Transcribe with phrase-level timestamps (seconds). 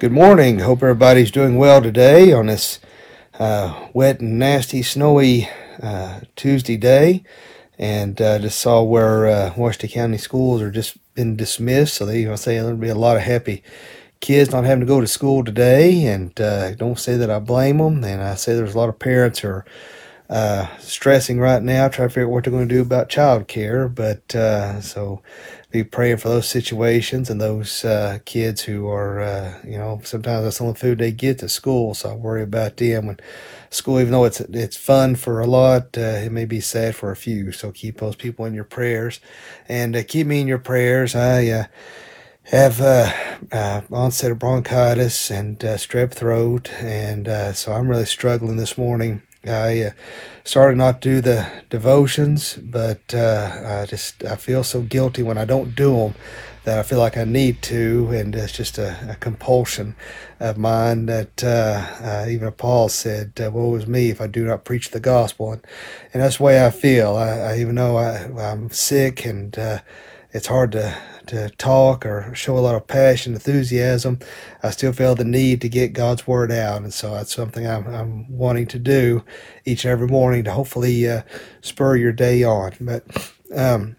[0.00, 0.60] Good morning.
[0.60, 2.80] Hope everybody's doing well today on this
[3.38, 5.46] uh, wet and nasty, snowy
[5.82, 7.22] uh, Tuesday day.
[7.78, 11.96] And uh, just saw where uh, Washington County schools are just been dismissed.
[11.96, 13.62] So they know, say there'll be a lot of happy
[14.20, 16.06] kids not having to go to school today.
[16.06, 18.02] And uh, don't say that I blame them.
[18.02, 19.66] And I say there's a lot of parents who are
[20.30, 23.48] uh, stressing right now, trying to figure out what they're going to do about child
[23.48, 23.88] care.
[23.88, 25.22] But uh, so
[25.72, 30.44] be praying for those situations and those uh, kids who are, uh, you know, sometimes
[30.44, 31.94] that's the only food they get to school.
[31.94, 33.18] So I worry about them when
[33.70, 37.10] school, even though it's it's fun for a lot, uh, it may be sad for
[37.10, 37.52] a few.
[37.52, 39.20] So keep those people in your prayers,
[39.68, 41.14] and uh, keep me in your prayers.
[41.16, 41.68] I
[42.44, 43.12] have uh,
[43.52, 49.22] uh, onset of bronchitis and uh, strep throat, and so I'm really struggling this morning.
[49.46, 49.90] I uh,
[50.44, 55.38] started not to do the devotions, but uh, I just I feel so guilty when
[55.38, 56.14] I don't do them
[56.64, 59.96] that I feel like I need to, and it's just a, a compulsion
[60.40, 64.44] of mine that uh, uh even Paul said, uh, "Woe is me if I do
[64.44, 65.66] not preach the gospel," and,
[66.12, 67.16] and that's the way I feel.
[67.16, 69.78] I, I even though I, I'm sick and uh,
[70.32, 70.94] it's hard to
[71.30, 74.18] to talk or show a lot of passion, enthusiasm,
[74.62, 77.86] I still feel the need to get God's word out, and so that's something I'm,
[77.86, 79.24] I'm wanting to do
[79.64, 81.22] each and every morning to hopefully uh,
[81.60, 82.72] spur your day on.
[82.80, 83.04] But
[83.54, 83.96] um,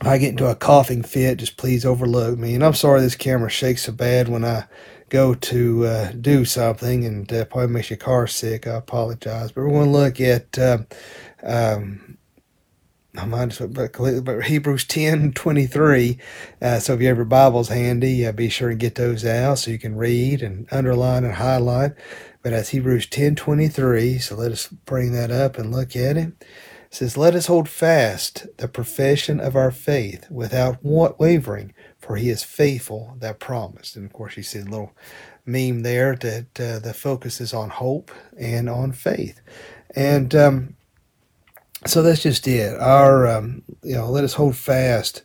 [0.00, 2.54] if I get into a coughing fit, just please overlook me.
[2.54, 4.66] And I'm sorry this camera shakes so bad when I
[5.08, 8.66] go to uh, do something and uh, probably makes your car sick.
[8.66, 9.52] I apologize.
[9.52, 10.86] But we're going to look at um,
[11.42, 12.15] um
[13.24, 13.60] mind just
[13.92, 16.18] completely, but Hebrews 10 23.
[16.60, 19.58] Uh, so if you have your Bibles handy, uh, be sure and get those out
[19.58, 21.92] so you can read and underline and highlight.
[22.42, 24.18] But that's Hebrews 10 23.
[24.18, 26.32] So let us bring that up and look at it.
[26.38, 26.44] It
[26.90, 32.44] says, Let us hold fast the profession of our faith without wavering, for he is
[32.44, 33.96] faithful that promised.
[33.96, 34.92] And of course, you see a little
[35.44, 39.40] meme there that uh, the focus is on hope and on faith.
[39.94, 40.75] And um,
[41.84, 42.78] so that's just it.
[42.78, 45.22] Our, um, you know, let us hold fast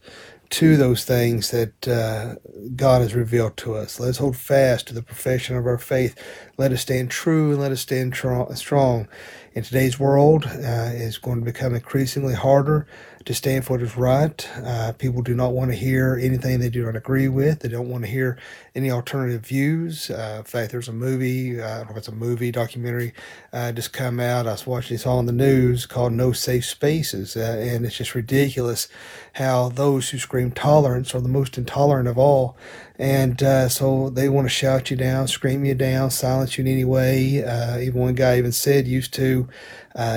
[0.52, 2.36] to those things that uh,
[2.76, 4.00] God has revealed to us.
[4.00, 6.16] Let us hold fast to the profession of our faith.
[6.58, 9.08] Let us stand true and let us stand tr- strong.
[9.54, 12.88] In today's world, uh, is going to become increasingly harder
[13.26, 14.50] to stand for what is right.
[14.66, 17.60] Uh, people do not want to hear anything they do not agree with.
[17.60, 18.38] They don't want to hear
[18.74, 20.10] any alternative views.
[20.10, 23.14] Uh, in fact, there's a movie, uh, I don't know if it's a movie, documentary,
[23.52, 24.48] uh, just come out.
[24.48, 27.36] I was watching this on the news called No Safe Spaces.
[27.36, 28.88] Uh, and it's just ridiculous
[29.34, 32.56] how those who scream tolerance are the most intolerant of all.
[32.98, 33.40] And
[33.72, 37.38] so they want to shout you down, scream you down, silence you in any way.
[37.84, 39.41] Even one guy even said used to,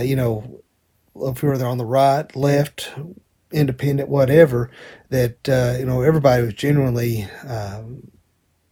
[0.03, 0.62] you know,
[1.17, 2.93] if we were on the right, left,
[3.53, 4.71] independent, whatever,
[5.11, 8.11] that uh, you know everybody was genuinely um,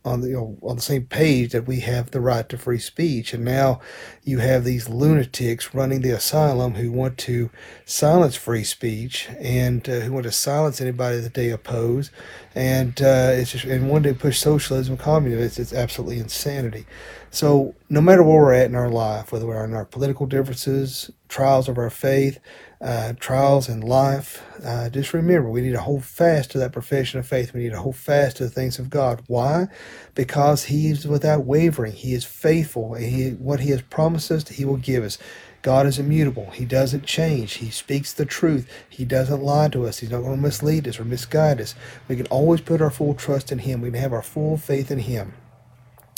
[0.04, 2.78] on the you know, on the same page that we have the right to free
[2.78, 3.80] speech, and now
[4.24, 7.50] you have these lunatics running the asylum who want to
[7.84, 12.10] silence free speech and uh, who want to silence anybody that they oppose,
[12.54, 15.44] and uh, it's just and want to push socialism, communism.
[15.44, 16.86] It's, it's absolutely insanity.
[17.34, 21.10] So no matter where we're at in our life, whether we're in our political differences,
[21.31, 22.38] trials of our faith,
[22.82, 27.20] uh, trials in life, uh, just remember we need to hold fast to that profession
[27.20, 27.54] of faith.
[27.54, 29.22] We need to hold fast to the things of God.
[29.28, 29.69] Why?
[30.15, 31.93] Because He is without wavering.
[31.94, 32.93] He is faithful.
[32.93, 35.16] And he, what He has promised us, He will give us.
[35.62, 36.50] God is immutable.
[36.50, 37.54] He doesn't change.
[37.54, 38.70] He speaks the truth.
[38.91, 40.00] He doesn't lie to us.
[40.00, 41.75] He's not going to mislead us or misguide us.
[42.09, 43.81] We can always put our full trust in Him.
[43.81, 45.32] We can have our full faith in Him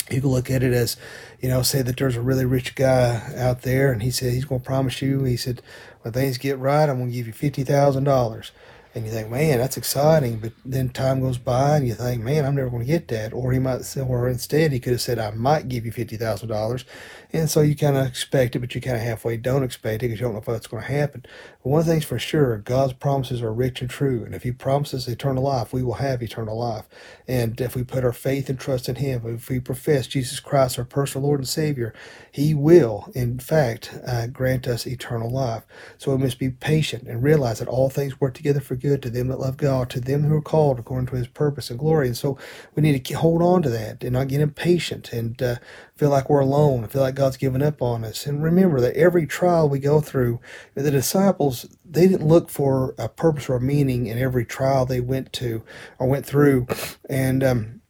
[0.09, 0.97] you can look at it as,
[1.39, 4.45] you know, say that there's a really rich guy out there and he said he's
[4.45, 5.61] going to promise you, he said,
[6.01, 8.51] when things get right, I'm going to give you $50,000
[8.95, 10.39] and you think, man, that's exciting.
[10.39, 13.33] But then time goes by and you think, man, I'm never going to get that.
[13.33, 16.49] Or he might or instead he could have said, I might give you fifty thousand
[16.49, 16.85] dollars,
[17.33, 20.07] and so you kind of expect it, but you kind of halfway don't expect it
[20.07, 21.25] because you don't know if that's going to happen.
[21.63, 25.07] But one thing's for sure, God's promises are rich and true, and if He promises
[25.07, 26.85] eternal life, we will have eternal life.
[27.27, 30.79] And if we put our faith and trust in Him, if we profess Jesus Christ,
[30.79, 31.93] our personal Lord and Savior,
[32.31, 35.63] He will, in fact, uh, grant us eternal life.
[35.97, 39.09] So we must be patient and realize that all things work together for good to
[39.09, 42.07] them that love God, to them who are called according to his purpose and glory.
[42.07, 42.37] And so
[42.75, 45.55] we need to hold on to that and not get impatient and uh,
[45.95, 48.25] feel like we're alone, feel like God's given up on us.
[48.25, 50.39] And remember that every trial we go through,
[50.75, 55.01] the disciples, they didn't look for a purpose or a meaning in every trial they
[55.01, 55.63] went to
[55.99, 56.67] or went through.
[57.09, 57.81] And, um,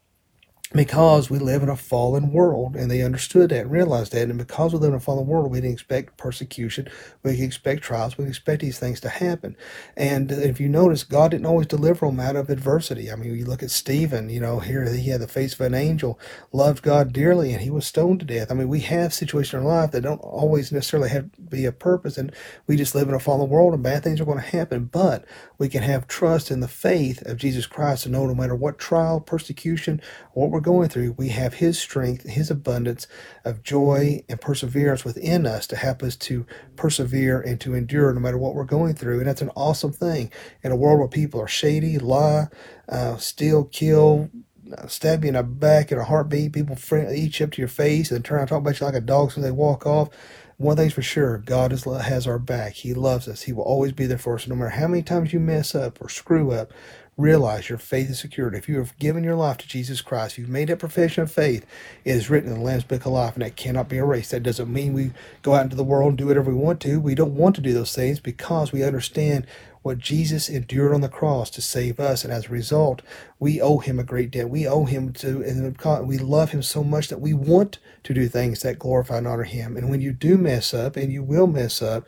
[0.75, 4.37] because we live in a fallen world and they understood that and realized that and
[4.37, 6.89] because we live in a fallen world we didn't expect persecution
[7.23, 9.55] we expect trials we expect these things to happen.
[9.95, 13.09] And if you notice god didn't always deliver them out of adversity.
[13.11, 15.73] I mean you look at stephen you know here he had the face of an
[15.73, 16.19] angel
[16.51, 18.51] loved god dearly and he was stoned to death.
[18.51, 21.65] I mean we have situations in our life that don't always necessarily have to be
[21.65, 22.33] a purpose and
[22.67, 24.85] we just live in a fallen world and bad things are going to happen.
[24.85, 25.25] But
[25.57, 28.77] we can have trust in the faith of jesus christ and know no matter what
[28.77, 30.01] trial persecution
[30.33, 33.07] what we're going through, we have His strength, His abundance
[33.45, 36.45] of joy and perseverance within us to help us to
[36.75, 39.19] persevere and to endure no matter what we're going through.
[39.19, 40.31] And that's an awesome thing
[40.63, 42.47] in a world where people are shady, lie,
[42.89, 44.29] uh, steal, kill,
[44.75, 46.53] uh, stab you in the back in a heartbeat.
[46.53, 46.77] People
[47.13, 49.01] eat you up to your face and turn around and talk about you like a
[49.01, 50.09] dog so they walk off.
[50.57, 52.73] One thing's for sure, God is, has our back.
[52.73, 53.41] He loves us.
[53.43, 54.47] He will always be there for us.
[54.47, 56.71] No matter how many times you mess up or screw up
[57.17, 58.55] realize your faith is secured.
[58.55, 61.65] If you have given your life to Jesus Christ, you've made that profession of faith,
[62.03, 64.31] it is written in the Lamb's Book of Life, and that cannot be erased.
[64.31, 66.99] That doesn't mean we go out into the world and do whatever we want to.
[66.99, 69.47] We don't want to do those things because we understand
[69.81, 72.23] what Jesus endured on the cross to save us.
[72.23, 73.03] And as a result,
[73.39, 74.49] we owe him a great debt.
[74.49, 78.27] We owe him to, and we love him so much that we want to do
[78.27, 79.77] things that glorify and honor him.
[79.77, 82.03] And when you do mess up, and you will mess up,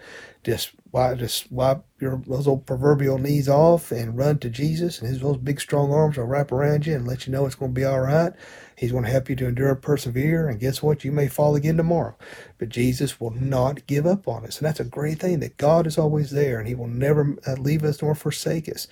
[0.48, 5.10] just wipe, just wipe your those old proverbial knees off and run to Jesus, and
[5.10, 7.74] his those big strong arms will wrap around you and let you know it's going
[7.74, 8.32] to be all right.
[8.78, 11.04] He's going to help you to endure, persevere, and guess what?
[11.04, 12.16] You may fall again tomorrow,
[12.60, 15.42] but Jesus will not give up on us, and that's a great thing.
[15.42, 18.88] That God is always there, and He will never uh, leave us nor forsake us.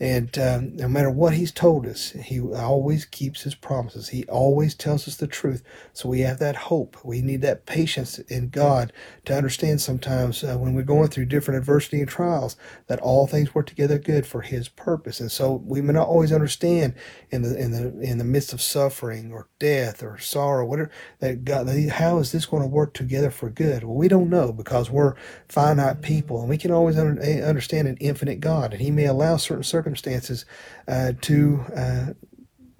[0.00, 4.10] And um, no matter what he's told us, he always keeps his promises.
[4.10, 5.62] He always tells us the truth.
[5.92, 7.04] So we have that hope.
[7.04, 8.92] We need that patience in God
[9.24, 12.56] to understand sometimes uh, when we're going through different adversity and trials
[12.86, 15.18] that all things work together good for his purpose.
[15.18, 16.94] And so we may not always understand
[17.30, 21.44] in the in the in the midst of suffering or death or sorrow, whatever that
[21.44, 23.82] God how is this going to work together for good?
[23.82, 25.14] Well, we don't know because we're
[25.48, 29.36] finite people and we can always under, understand an infinite God and he may allow
[29.36, 30.44] certain circumstances circumstances
[30.86, 32.06] uh, to uh,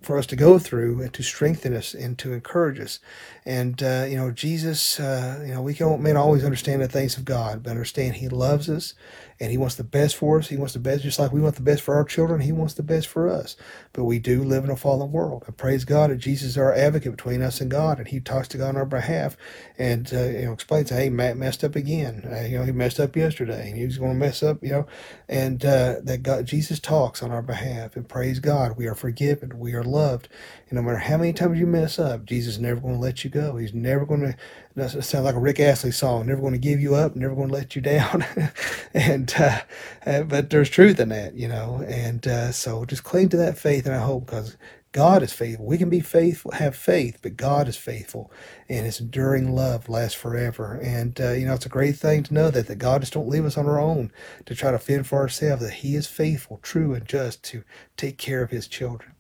[0.03, 3.01] for us to go through and to strengthen us and to encourage us.
[3.45, 7.17] And, uh, you know, Jesus, uh, you know, we may not always understand the things
[7.17, 8.95] of God, but understand He loves us
[9.41, 10.49] and He wants the best for us.
[10.49, 12.75] He wants the best, just like we want the best for our children, He wants
[12.75, 13.57] the best for us.
[13.93, 15.45] But we do live in a fallen world.
[15.47, 18.49] And praise God that Jesus is our advocate between us and God, and He talks
[18.49, 19.37] to God on our behalf
[19.79, 22.29] and, uh, you know, explains, hey, Matt messed up again.
[22.31, 24.71] Uh, you know, he messed up yesterday and he was going to mess up, you
[24.71, 24.87] know,
[25.29, 27.97] and uh, that God, Jesus talks on our behalf.
[27.97, 30.29] And praise God, we are forgiven, we are loved.
[30.69, 33.25] And no matter how many times you mess up, Jesus is never going to let
[33.25, 33.57] you go.
[33.57, 34.37] He's never going to,
[34.75, 37.49] that sounds like a Rick Astley song, never going to give you up, never going
[37.49, 38.25] to let you down.
[38.95, 39.61] and, uh,
[40.07, 41.85] uh, but there's truth in that, you know.
[41.89, 44.57] And uh, so just cling to that faith and I hope because
[44.93, 45.67] God is faithful.
[45.67, 48.33] We can be faithful, have faith, but God is faithful,
[48.69, 50.81] and His enduring love lasts forever.
[50.83, 53.29] And uh, you know, it's a great thing to know that that God just don't
[53.29, 54.13] leave us on our own
[54.47, 55.63] to try to fend for ourselves.
[55.63, 57.65] That He is faithful, true, and just to
[57.97, 59.13] take care of His children.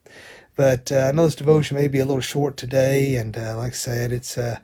[0.56, 3.72] But uh, I know this devotion may be a little short today, and uh, like
[3.72, 4.58] I said, it's uh,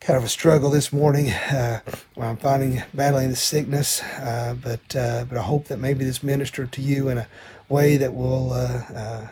[0.00, 1.30] kind of a struggle this morning.
[1.30, 1.80] Uh,
[2.20, 6.72] I'm finding battling the sickness, uh, but uh, but I hope that maybe this ministered
[6.72, 7.28] to you in a
[7.68, 9.28] way that will uh, uh,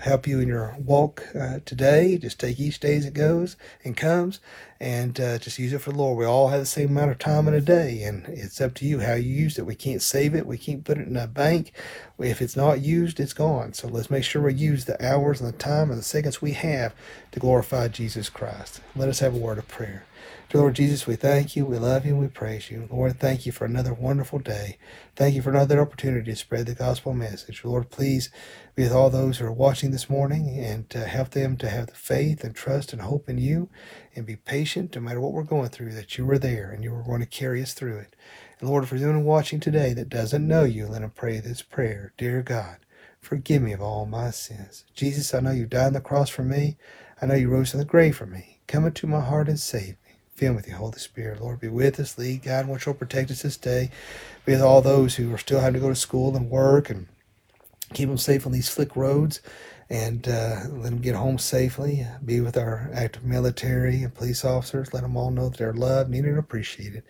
[0.00, 2.18] help you in your walk uh, today.
[2.18, 4.40] Just take each day as it goes and comes,
[4.78, 6.18] and uh, just use it for the Lord.
[6.18, 8.86] We all have the same amount of time in a day, and it's up to
[8.86, 9.66] you how you use it.
[9.66, 10.46] We can't save it.
[10.46, 11.72] We can't put it in a bank.
[12.18, 13.72] If it's not used, it's gone.
[13.72, 16.52] So let's make sure we use the hours and the time and the seconds we
[16.52, 16.94] have
[17.32, 18.80] to glorify Jesus Christ.
[18.94, 20.04] Let us have a word of prayer.
[20.48, 22.86] Dear Lord Jesus, we thank you, we love you, we praise you.
[22.88, 24.78] Lord, thank you for another wonderful day.
[25.16, 27.64] Thank you for another opportunity to spread the gospel message.
[27.64, 28.30] Lord, please
[28.76, 31.88] be with all those who are watching this morning and to help them to have
[31.88, 33.68] the faith and trust and hope in you
[34.14, 36.94] and be patient no matter what we're going through, that you are there and you
[36.94, 38.14] are going to carry us through it.
[38.60, 42.12] And Lord, for anyone watching today that doesn't know you, let them pray this prayer.
[42.16, 42.76] Dear God,
[43.20, 44.84] forgive me of all my sins.
[44.94, 46.76] Jesus, I know you died on the cross for me.
[47.20, 48.60] I know you rose from the grave for me.
[48.68, 50.05] Come into my heart and save me.
[50.36, 51.40] Fill with the Holy Spirit.
[51.40, 53.90] Lord, be with us, lead, guide, and watch will protect us this day.
[54.44, 57.06] Be with all those who are still having to go to school and work and
[57.94, 59.40] keep them safe on these slick roads
[59.88, 62.06] and uh, let them get home safely.
[62.24, 64.92] Be with our active military and police officers.
[64.92, 67.04] Let them all know that they're loved, needed, and appreciated.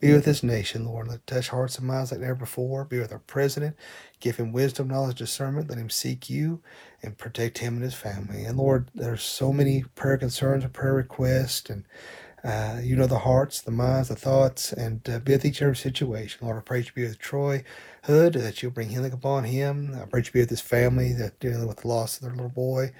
[0.00, 1.06] Be with this nation, Lord.
[1.06, 2.84] Let touch hearts and minds like never before.
[2.84, 3.76] Be with our president.
[4.18, 5.68] Give him wisdom, knowledge, discernment.
[5.68, 6.60] Let him seek you
[7.02, 8.44] and protect him and his family.
[8.44, 11.84] And Lord, there's so many prayer concerns and prayer requests and
[12.44, 15.80] uh, you know the hearts, the minds, the thoughts, and uh, be with each other's
[15.80, 16.44] situation.
[16.44, 17.62] Lord, I pray you be with Troy
[18.04, 19.96] Hood, that you'll bring healing upon him.
[20.00, 22.48] I pray you be with his family that dealing with the loss of their little
[22.48, 22.92] boy.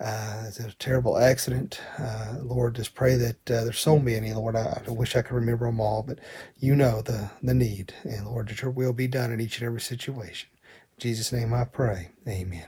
[0.00, 1.80] Uh, it's a terrible accident.
[1.98, 4.56] Uh, Lord, just pray that uh, there's so many, Lord.
[4.56, 6.18] I, I, wish I could remember them all, but
[6.58, 7.92] you know the, the need.
[8.04, 10.48] And Lord, that your will be done in each and every situation.
[10.96, 12.10] In Jesus' name I pray.
[12.26, 12.66] Amen.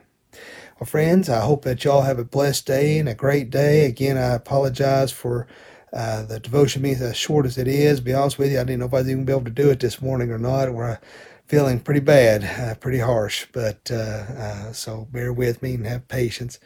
[0.78, 3.86] Well, friends, I hope that y'all have a blessed day and a great day.
[3.86, 5.46] Again, I apologize for
[5.92, 8.00] uh, the devotion being as short as it is.
[8.00, 9.70] Be honest with you, I didn't know if I was even be able to do
[9.70, 10.72] it this morning or not.
[10.72, 10.98] We're
[11.46, 16.08] feeling pretty bad, uh, pretty harsh, but uh, uh so bear with me and have
[16.08, 16.58] patience.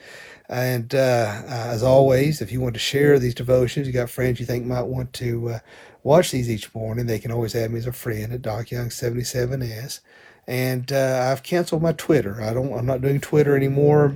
[0.48, 4.38] And uh, uh, as always, if you want to share these devotions, you got friends
[4.38, 5.58] you think might want to uh,
[6.06, 10.00] watch these each morning, they can always add me as a friend at DocYoung77S.
[10.46, 12.40] And uh, I've canceled my Twitter.
[12.40, 12.72] I don't.
[12.72, 14.14] I'm not doing Twitter anymore.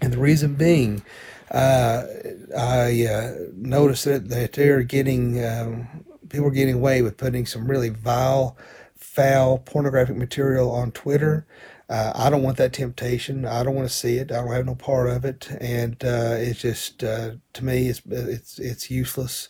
[0.00, 1.02] And the reason being,
[1.50, 2.04] uh,
[2.56, 7.68] I uh, noticed that, that they're getting um, people are getting away with putting some
[7.68, 8.56] really vile,
[8.94, 11.46] foul, pornographic material on Twitter.
[11.88, 13.44] Uh, I don't want that temptation.
[13.44, 14.32] I don't want to see it.
[14.32, 18.02] I don't have no part of it, and uh, it's just uh, to me, it's
[18.06, 19.48] it's it's useless.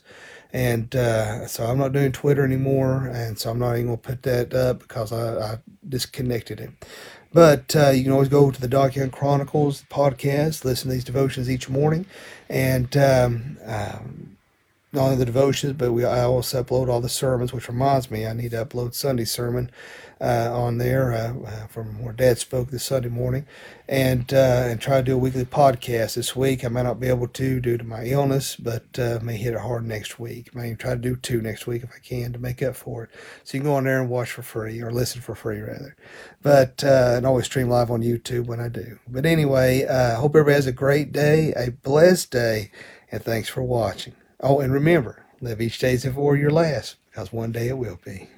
[0.53, 4.23] And uh, so I'm not doing Twitter anymore, and so I'm not even gonna put
[4.23, 6.71] that up because I, I disconnected it.
[7.33, 11.03] But uh, you can always go to the Doc Young Chronicles podcast, listen to these
[11.03, 12.05] devotions each morning,
[12.49, 14.36] and um, um,
[14.93, 18.25] not only the devotions, but we I also upload all the sermons, which reminds me
[18.25, 19.69] I need to upload Sunday sermon
[20.21, 23.45] uh, on there uh, uh, from where Dad spoke this Sunday morning,
[23.89, 26.63] and uh, and try to do a weekly podcast this week.
[26.63, 29.59] I might not be able to due to my illness, but uh, may hit it
[29.59, 30.55] hard next week.
[30.55, 33.09] May try to do two next week if I can to make up for it.
[33.43, 35.97] So you can go on there and watch for free or listen for free rather,
[36.41, 38.99] but uh, and always stream live on YouTube when I do.
[39.07, 42.71] But anyway, I hope everybody has a great day, a blessed day,
[43.11, 44.13] and thanks for watching.
[44.39, 47.69] Oh, and remember, live each day as if it were your last, because one day
[47.69, 48.29] it will be.